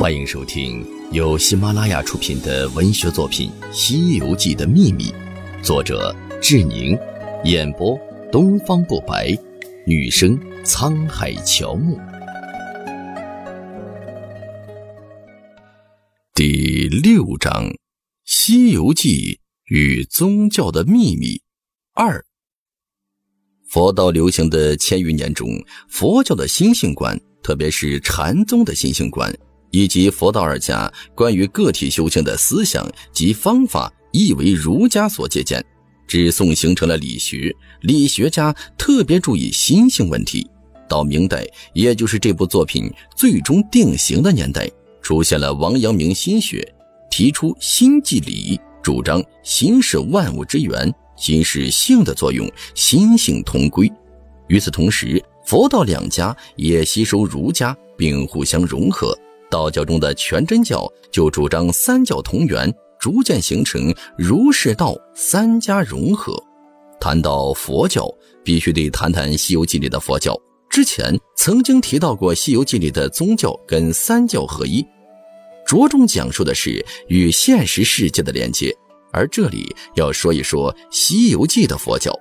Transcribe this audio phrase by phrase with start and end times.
[0.00, 5.12] 欢迎收听由喜马拉雅出品的文学作品《西游记的秘密》，
[5.62, 6.98] 作者志宁，
[7.44, 8.00] 演播
[8.32, 9.36] 东方不白，
[9.86, 11.98] 女生沧海乔木。
[16.34, 17.66] 第六章
[18.24, 21.42] 《西游记与宗教的秘密
[21.92, 22.20] 二》。
[23.68, 25.46] 佛道流行的千余年中，
[25.90, 29.30] 佛教的心性观，特别是禅宗的心性观。
[29.70, 35.64] 以及佛道二家关于个体修行的思想及方法，亦为儒家所借鉴。
[36.06, 40.44] 至宋形成了理学，理学家特别注意心性问题。
[40.88, 44.68] 到明代，也就是这部作品最终定型的年代，
[45.00, 46.66] 出现了王阳明心学，
[47.08, 53.88] 提出心即理，主张心是万物之源，心是性的作用，心性同归。
[54.48, 59.16] 与此同时，佛道两家也吸收儒家，并互相融合。
[59.50, 66.32] 道教中的全真教就主张三教同源，逐渐形成儒释道三家融合。
[67.00, 68.06] 谈到佛教，
[68.44, 70.38] 必须得谈谈《西游记》里的佛教。
[70.68, 74.86] 之前曾经提到过，《西游记》里的宗教跟三教合一，
[75.66, 78.72] 着重讲述的是与现实世界的连接。
[79.12, 82.12] 而这里要说一说《西游记》的佛教。《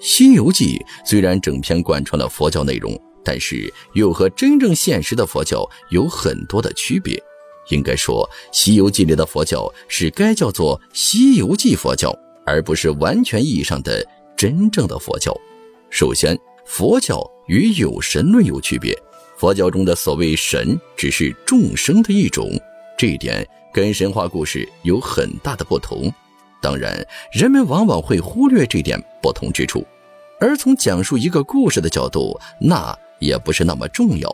[0.00, 3.00] 西游记》虽然整篇贯穿了佛教内容。
[3.24, 7.22] 但是又和真正现实的佛教有很多的区别。
[7.68, 12.12] 应该说，《西游记》里的佛教是该叫做《西游记》佛教，
[12.44, 14.04] 而不是完全意义上的
[14.36, 15.32] 真正的佛教。
[15.88, 19.00] 首先，佛教与有神论有区别。
[19.36, 22.50] 佛教中的所谓神，只是众生的一种，
[22.98, 26.12] 这一点跟神话故事有很大的不同。
[26.60, 29.86] 当然，人们往往会忽略这点不同之处，
[30.40, 32.92] 而从讲述一个故事的角度，那。
[33.22, 34.28] 也不是那么重要。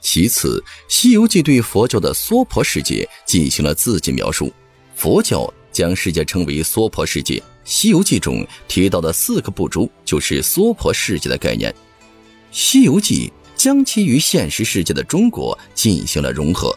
[0.00, 4.52] 其次，《西游记》对佛教的娑婆世界进行了自己描述。
[4.94, 11.72] 佛教将世界称为娑婆世界，《西游记》中提到的四个部洲就是娑婆世界的概念。
[12.50, 16.76] 《西游记》将其与现实世界的中国进行了融合，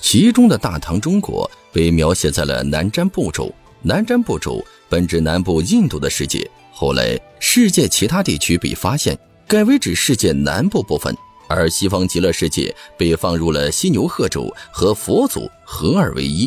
[0.00, 3.52] 其中的大唐中国被描写在了南瞻部洲。
[3.82, 9.18] 南瞻部洲本指南部印度的世界，后来世界其他地区被发现。
[9.48, 11.16] 改为指世界南部部分，
[11.48, 16.46] 而西方极乐世界被放入了犀牛贺州和佛祖合二为一。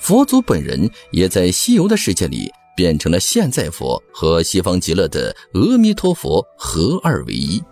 [0.00, 7.62] 佛祖本人也在西游的世界里变成了现在佛和西方极乐的阿弥陀佛合二为一。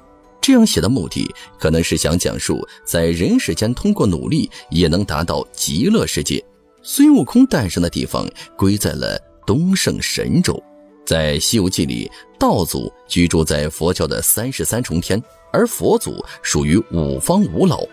[0.42, 6.44] 这样写的目的可能是想讲述，在人世间通过努力也能达到极乐世界。
[6.82, 8.28] 孙悟空诞生的地方
[8.58, 10.62] 归在了东胜神州。
[11.06, 17.84] 在《西游记》里，道祖居住在佛教的三十三重天，而佛祖属于五方五老。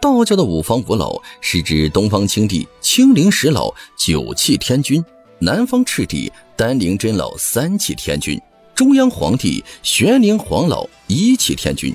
[0.00, 5.04] 道教的五方五老是指东方青帝青灵石老九气天君，
[5.40, 8.40] 南方赤帝丹灵真老三气天君，
[8.74, 11.92] 中央黄帝玄灵黄老一气天君，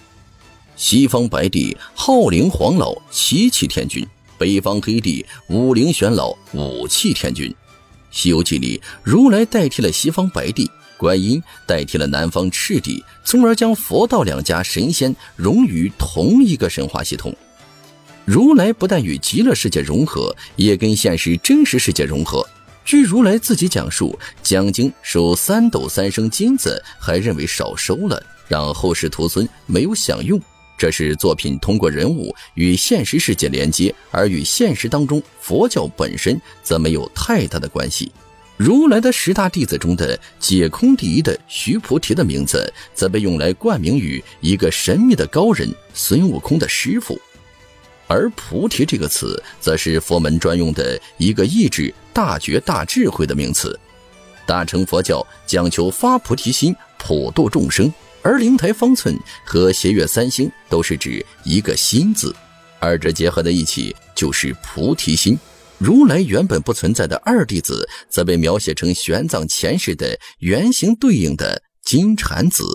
[0.75, 4.05] 西方白帝昊灵黄老七气天君，
[4.37, 7.49] 北方黑帝五灵玄老五气天君。
[8.11, 10.67] 《西游记》里，如来代替了西方白帝，
[10.99, 17.33] 观音代替了南方赤帝，从而将佛道两家神仙融于同一个神话系统。
[18.25, 22.45] 如来不但与极乐世界融合，也跟现实真实世界融合。
[22.83, 30.39] 据如来自己讲述，讲经收三斗三升金子，还认为少收了，让后世徒孙没有享用。
[30.77, 38.11] 这是作品通过人物与现实世界连接，而与现实当中佛教本身则没有太大的关系。
[38.59, 47.17] 如来的十大弟子中的解空第一的须菩提的名字，则被用来冠名于一个神秘的高人孙悟空的师傅，
[48.05, 53.79] 而菩提这个词，则是佛门专用的一个意志大觉大智慧的名词。
[54.45, 57.89] 大乘佛教讲求发菩提心，普度众生。
[58.21, 62.35] 而灵台方寸和斜月三星都是指一个心字，
[62.77, 65.39] 二者结合在一起就是菩提心。
[65.79, 72.65] 如来原本不存在的二弟子，则被描写成玄奘前世的原型对应的金蝉子，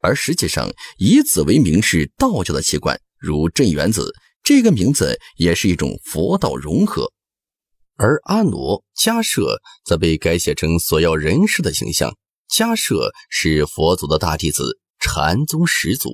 [0.00, 4.10] 而实际上以子为名是道教的器官，如镇元子
[4.42, 7.12] 这个名字也是一种佛道融合。
[7.96, 12.16] 而阿傩、迦舍则被改写成索要人世的形象，
[12.50, 14.80] 迦舍是佛祖的大弟子。
[14.98, 16.10] 禅宗始祖，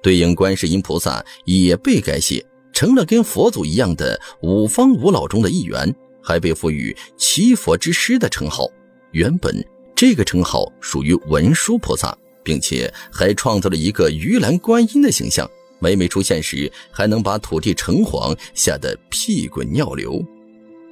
[0.00, 2.46] 对应观世音菩萨也被改写
[2.78, 5.92] 成了跟佛祖一样的五方五老中的一员，
[6.22, 8.68] 还被赋予七佛之师的称号。
[9.10, 9.52] 原本
[9.96, 15.50] 这个称号属于文殊菩萨，并且还创造了一个鱼篮观音的形象。
[15.80, 20.12] 每每出现时，还能把土地城隍吓得屁滚尿流。《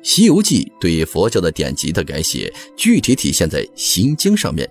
[0.02, 4.66] 西游记》对佛教的典籍的改写，具体体现在《心经》上面。《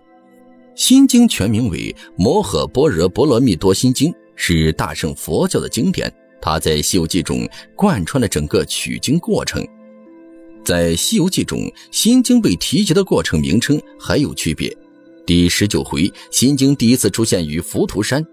[0.75, 6.13] 心经》全名为《摩诃般若波罗蜜多心经》，是大乘佛教的经典。
[6.41, 9.65] 他在《西游记》中贯穿了整个取经过程。
[10.63, 11.59] 在《西游记》中，
[11.91, 14.75] 《心经》被提及的过程名称还有区别。
[15.25, 18.25] 第十九回，《心经》第一次出现于浮屠山。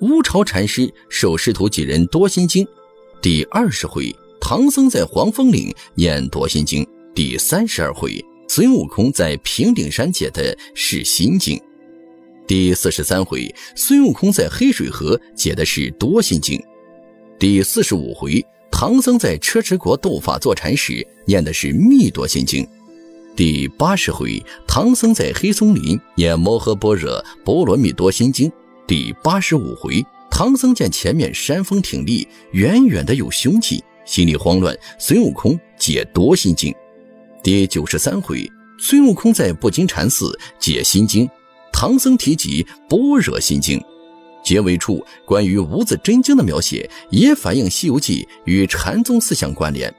[0.00, 2.66] 乌巢禅师授师徒几人多心经，
[3.22, 11.58] 第二十回唐僧在黄风岭念多心经，第三十二回孙悟空在平顶山解的是心经，
[12.46, 16.60] 第四十三回孙悟空在黑水河解的是多心经，
[17.38, 22.66] 第四十五回唐僧在车迟国斗法坐禅时念的是密多心经，
[23.34, 28.50] 第八十回唐僧在黑松林念摩诃般若波罗蜜多心经。
[28.86, 34.76] 第八十五回，唐僧见前面山峰挺立，远远的有凶气，心里慌乱。
[34.98, 36.74] 孙悟空解多心经。
[37.42, 38.48] 第九十三回，
[38.78, 41.28] 孙悟空在不金禅寺解心经，
[41.72, 43.82] 唐僧提及般若心经。
[44.44, 49.92] 结尾处关于无字真经的描写，也反映《西游记》与禅宗思想关联。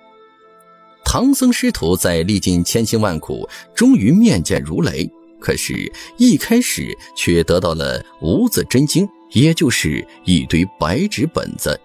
[1.03, 4.94] 唐僧师徒在历尽千辛万苦，终于面见如来。
[5.39, 11.80] 可是，一开始却得到了无字真经，也就是一堆白纸本子。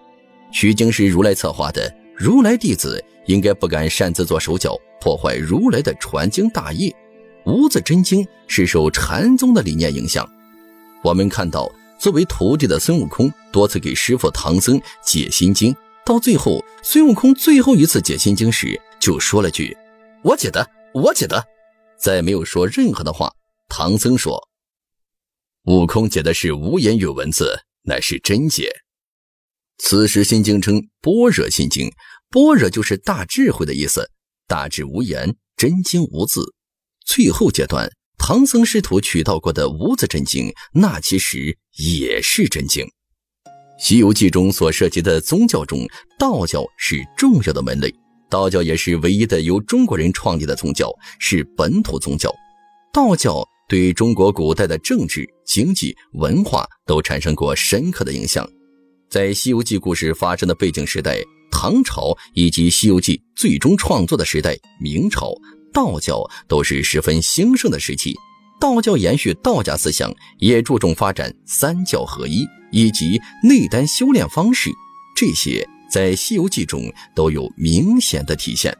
[0.51, 6.93] 取经是如来策划的，如来弟子应该不敢擅自做手脚，破坏如来的传经大业。
[7.45, 10.27] 无字真经是受禅宗的理念影响。
[11.03, 15.71] 我们看到，作为徒弟的孙悟空多次给师傅唐僧解心经，
[16.03, 19.77] 到最后，孙悟空最后一次解心经时，就说了句
[20.25, 21.45] ：“我解的，我解的。”
[22.01, 23.31] 再没有说任何的话。
[23.69, 24.49] 唐僧说
[25.65, 28.71] ：“悟空解的是无言语文字，乃是真解。
[29.77, 31.91] 此时心经称般若心经，
[32.31, 34.09] 般若就是大智慧的意思，
[34.47, 36.41] 大智无言，真经无字。
[37.05, 37.91] 最后阶段，
[38.23, 42.85] 唐僧师徒取到过的无字真经，那其实也是真经。
[43.79, 45.79] 《西游记》中所涉及的宗教中，
[46.19, 47.91] 道教是重要的门类，
[48.29, 52.31] 道教也是唯一的由中国人创立的宗教，是本土宗教。
[52.93, 58.45] 道教。”对中国古代的政治、经济、文化都产生过深刻的影响。
[59.09, 65.31] 在《西游记》故事发生的背景时代，唐朝以及《西游记》最终创作的时代明朝，
[65.73, 68.15] 道教都是十分兴盛的时期。
[68.59, 74.69] 道教延续道家思想，也注重发展三教合一以及内丹修炼方式，
[75.15, 76.81] 这些在《西游记》中
[77.15, 78.71] 都有明显的体现。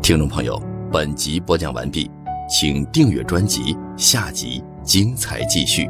[0.00, 0.62] 听众朋友，
[0.92, 2.08] 本集播讲完毕，
[2.48, 5.86] 请订阅专辑，下集精彩继续。